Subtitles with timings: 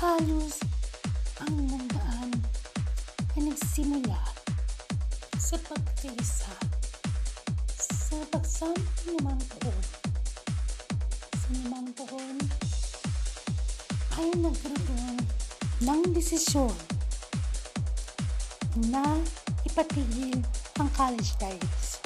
[0.00, 0.64] Halos
[1.44, 2.32] ang nandaan
[3.36, 4.16] ay nagsimula
[5.36, 6.56] sa pagkaisa
[7.76, 9.84] sa pagsama ng limang taon.
[11.36, 12.36] Sa limang taon
[14.16, 15.20] ay nagkaroon
[15.84, 16.72] ng desisyon
[18.88, 19.04] na
[19.68, 20.40] ipatigil
[20.80, 22.00] ang college diaries.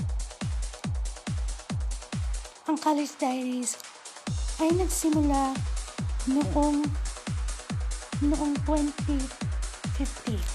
[2.67, 3.79] Ang college diaries
[4.59, 5.55] ay nagsimula
[6.27, 7.04] noong
[8.31, 10.54] noong 2015.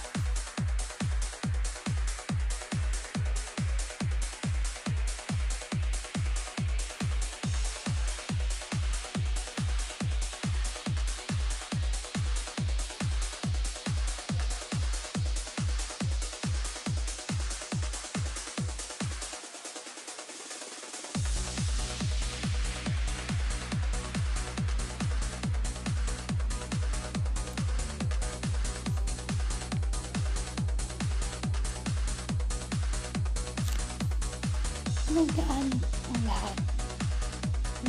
[35.09, 35.73] Nagdaan
[36.13, 36.57] ang lahat.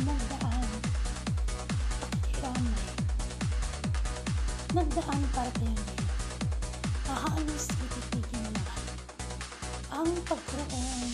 [0.01, 0.69] Nagdaan
[2.17, 2.89] pakiramay.
[4.73, 6.09] Nagdaan para kayo ngayon.
[7.05, 8.73] Hahalos ititigil na
[9.93, 11.09] ang pagkaroon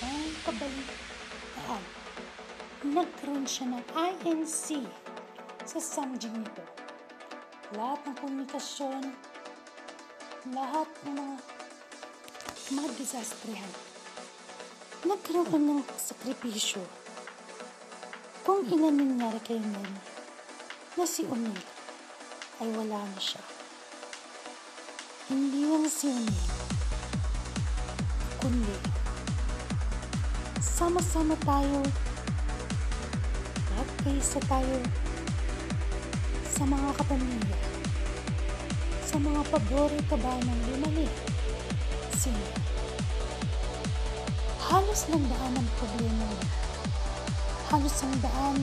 [0.00, 1.84] ng kabalitaan.
[2.96, 4.88] Nagkaroon siya ng INC
[5.68, 6.64] sa subject nito.
[7.76, 9.04] Lahat ng komunikasyon,
[10.56, 11.36] lahat ng mga
[12.72, 13.95] mga disastrehan
[15.06, 16.82] nagkaroon ka ng sakripisyo.
[18.42, 19.94] Kung ina nangyari kay Mel,
[20.98, 21.62] na si Unil
[22.58, 23.42] ay wala na siya.
[25.30, 26.46] Hindi lang si Unil,
[28.42, 28.76] kundi
[30.58, 31.86] sama-sama tayo
[33.78, 34.78] at kaysa tayo
[36.42, 37.58] sa mga kapamilya,
[39.06, 41.06] sa mga paborito ba ng lumali,
[42.18, 42.65] sino
[44.66, 46.48] halos lang daan ang problema niya.
[47.70, 48.58] Halos ang daan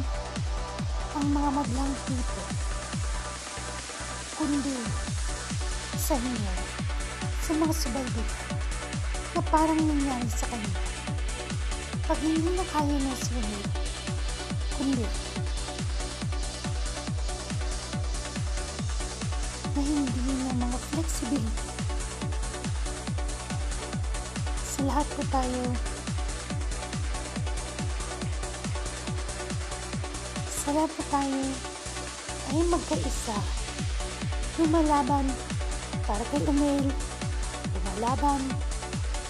[1.15, 2.41] ang mga madlang dito.
[4.35, 4.75] Kundi
[5.95, 6.53] sa inyo,
[7.39, 8.37] sa mga subalbita
[9.33, 10.75] na parang nangyari sa kanya.
[12.03, 13.67] Pag hindi na kaya na sumunod,
[14.75, 15.07] kundi
[19.71, 21.71] na hindi na mga flexibility.
[24.83, 25.92] Lahat po tayo
[30.63, 31.44] Sarap po tayo
[32.56, 33.35] ay magkaisa.
[34.56, 35.28] Lumalaban
[36.07, 36.88] para kay Umel.
[37.75, 38.40] Lumalaban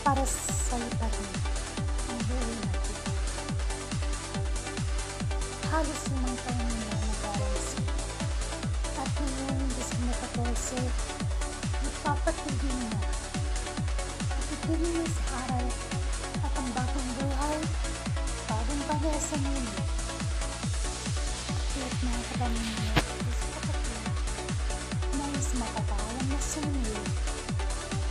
[0.05, 1.29] para sa buhay natin.
[5.73, 7.55] Halos limang taon na nag-aral
[8.93, 10.85] At ngayong December 14,
[11.81, 13.01] ipapatigil na.
[14.37, 15.65] Itutuloy na sa aral
[16.45, 17.57] at ang bagong buhay,
[18.45, 19.82] bagong bagay sa mundo
[22.43, 22.91] kapamilya
[23.39, 24.03] sa kapatid
[25.15, 26.99] nais makapaalam na sumili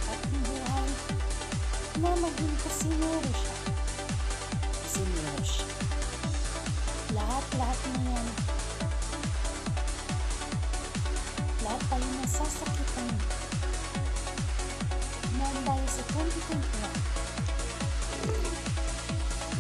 [0.09, 0.89] at buhay
[2.01, 3.57] na maging kasinero siya.
[4.73, 5.69] Kasinero siya.
[7.13, 8.27] Lahat-lahat na yan.
[11.69, 13.13] Lahat tayo nasasakitan
[15.37, 16.57] na dahil sa 2021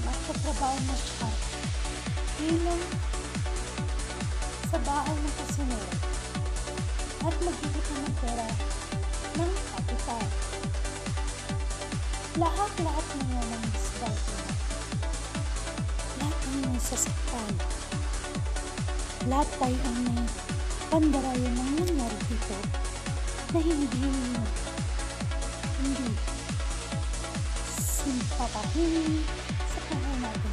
[0.00, 1.28] magkatrabaho na siya
[2.40, 3.11] bilang
[4.92, 5.88] bahay ng kasinero
[7.24, 8.48] at magkikita ng pera
[9.40, 10.26] ng kapital.
[12.36, 14.40] Lahat-lahat na yan ang disgrasya.
[16.20, 17.52] Lahat ang may sasaktan.
[19.32, 20.28] Lahat tayo ang may
[20.92, 22.58] pandarayan ng nangyari dito
[23.56, 24.08] na hindi
[25.80, 26.08] hindi
[27.80, 29.24] simpapahin
[29.56, 30.51] sa buhay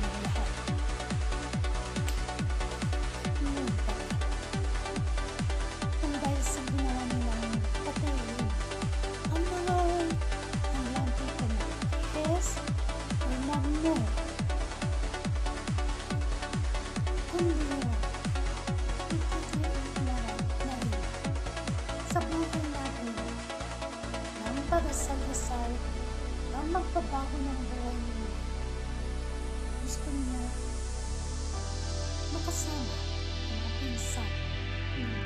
[27.30, 28.32] magbabago ng buhay niya.
[29.86, 30.44] Gusto niya
[32.34, 32.96] makasama
[33.54, 34.32] ang son
[34.98, 35.24] niya.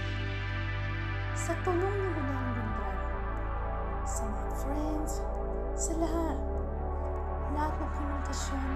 [1.33, 2.95] Sa tulong ng unang linggan,
[4.07, 5.13] sa mga friends,
[5.75, 6.37] sa lahat,
[7.55, 8.67] lahat ng komunikasyon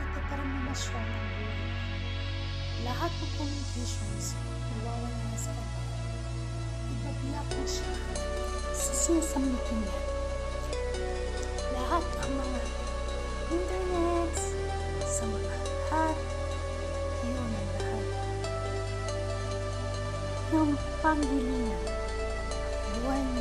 [0.00, 1.70] at determinasyon ng buhay.
[2.86, 4.34] Lahat ng communications
[4.78, 7.42] nawawala na sa kanya.
[7.66, 7.92] siya
[8.72, 10.09] sa sinasambitin niya.
[12.30, 12.62] Ang mga
[13.50, 14.54] internets,
[15.02, 16.16] sa mga lahat,
[17.26, 18.06] yun ang lahat.
[20.54, 20.72] Yung
[21.02, 21.82] panghilingan,
[22.94, 23.39] buhay nila,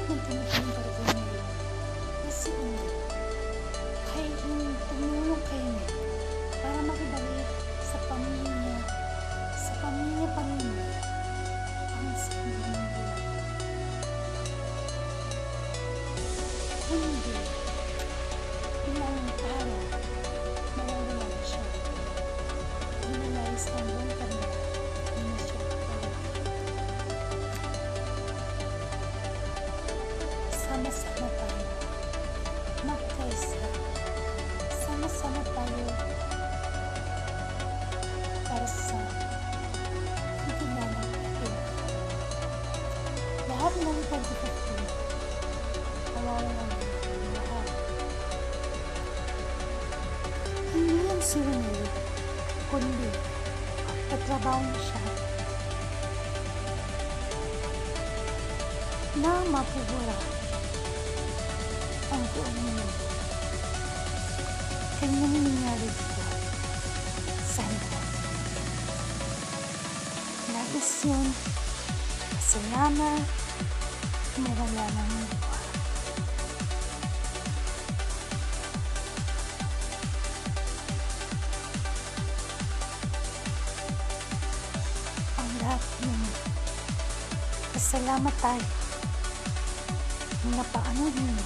[0.00, 1.40] lahat ng kay Mary
[2.24, 2.84] na si Una
[4.16, 4.26] ay
[4.88, 6.00] tumulong kay Mary
[6.64, 7.48] para makibalik
[7.84, 8.80] sa pamilya
[9.60, 10.88] sa pamilya-pamilya
[12.00, 12.79] ang sambing buhay.
[43.80, 44.82] Ng pagkakapin.
[46.12, 47.66] Kawawalan ng lahat.
[50.70, 51.88] Hindi ang si Renee,
[52.68, 53.10] kundi
[54.10, 55.02] katrabaho niya siya
[59.20, 60.18] na mapubura
[62.10, 62.86] ang buong mundo.
[65.00, 66.22] Kanyang nangyari dito
[67.48, 68.00] sa inyo.
[70.50, 71.26] Nais yun,
[72.70, 73.39] mawala
[74.40, 75.56] ng lupa.
[85.36, 86.20] Ang lahat yun.
[87.76, 88.68] Pasalamat tayo.
[90.56, 91.44] Napaano niyo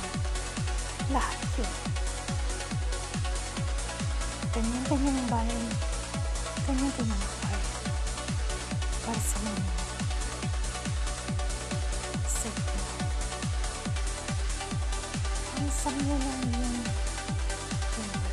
[1.11, 1.73] lahat yun.
[4.55, 5.65] Kanyang-kanyang bayan,
[6.63, 7.44] kanyang-kanyang
[16.05, 16.85] Ang samyo ng iyong
[17.97, 18.29] pinala.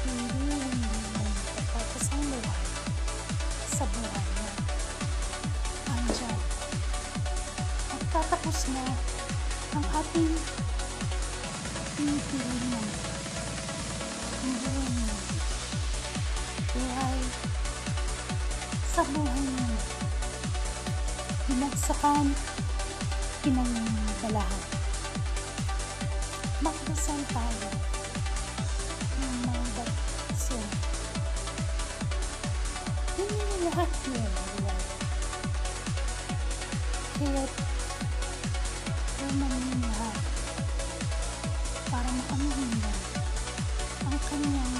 [0.00, 1.36] Hindi yun yung
[1.76, 2.64] tapos ang buhay
[3.68, 4.52] sa buhay niya.
[5.92, 6.40] Andyan.
[7.92, 8.84] Magtatapos na
[9.76, 10.32] ang ating
[12.00, 12.88] pinipiling ng
[14.40, 15.16] buhay niya.
[16.72, 17.18] Buhay
[18.96, 19.68] sa buhay niya.
[21.44, 22.32] Binagsakan,
[23.44, 24.77] pinangbalahan.
[26.58, 27.70] Magdasal tayo
[29.22, 30.66] ng mga batisyon.
[33.14, 34.32] Hindi na lahat yun.
[37.18, 37.52] Kaya't
[39.18, 40.18] Romanin lahat
[41.90, 42.98] para makamahingan
[44.06, 44.77] ang kanyang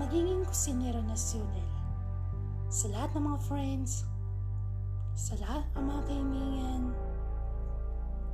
[0.00, 1.68] Magiging kusinero na si Unel
[2.72, 4.08] sa lahat ng mga friends,
[5.12, 6.82] sa lahat ng mga kaibigan.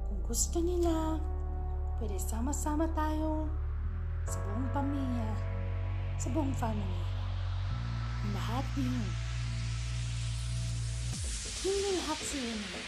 [0.06, 1.18] Kung gusto nila,
[1.98, 3.50] pwede sama-sama tayo
[4.30, 5.30] sa buong pamilya,
[6.22, 7.02] sa buong family.
[8.30, 9.02] Lahat yun.
[11.66, 12.84] Hindi lahat si Unel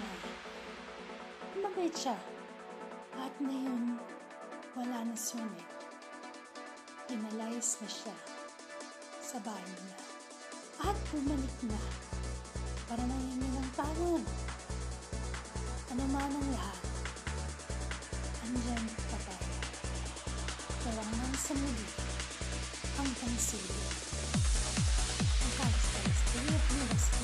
[0.00, 0.08] na
[1.60, 2.16] mabait siya.
[3.20, 4.00] At ngayon,
[4.80, 5.36] wala na si
[7.14, 7.30] Unet.
[7.30, 8.16] Pinalayas na siya
[9.22, 9.98] sa bahay nila.
[10.82, 11.78] At bumalik na
[12.90, 14.24] para nangingi ng tawad.
[15.94, 16.82] Ano man ang lahat,
[18.42, 19.54] andyan pa tayo.
[20.90, 21.86] Walang nang sa muli
[22.98, 23.78] hanggang sili.
[25.38, 27.23] Ang kalis-kalis, nila sa